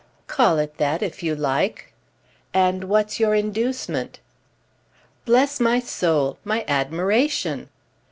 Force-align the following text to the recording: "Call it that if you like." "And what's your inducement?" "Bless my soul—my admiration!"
"Call 0.25 0.57
it 0.57 0.77
that 0.77 1.03
if 1.03 1.21
you 1.21 1.35
like." 1.35 1.93
"And 2.55 2.85
what's 2.85 3.19
your 3.19 3.35
inducement?" 3.35 4.19
"Bless 5.25 5.59
my 5.59 5.79
soul—my 5.79 6.65
admiration!" 6.67 7.69